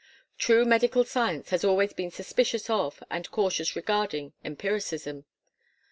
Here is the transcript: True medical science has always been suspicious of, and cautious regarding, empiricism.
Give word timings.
True 0.39 0.65
medical 0.65 1.03
science 1.03 1.51
has 1.51 1.63
always 1.63 1.93
been 1.93 2.09
suspicious 2.09 2.71
of, 2.71 3.03
and 3.11 3.29
cautious 3.29 3.75
regarding, 3.75 4.33
empiricism. 4.43 5.25